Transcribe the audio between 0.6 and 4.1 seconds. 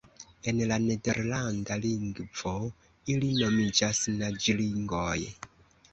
la nederlanda lingvo ili nomiĝas